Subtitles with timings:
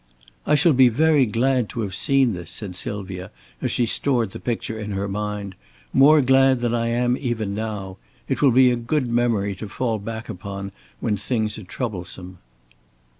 [0.47, 3.29] "I shall be very glad to have seen this," said Sylvia,
[3.61, 5.53] as she stored the picture in her mind,
[5.93, 7.97] "more glad than I am even now.
[8.27, 12.39] It will be a good memory to fall back upon when things are troublesome."